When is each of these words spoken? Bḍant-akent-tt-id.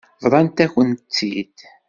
Bḍant-akent-tt-id. 0.23 1.57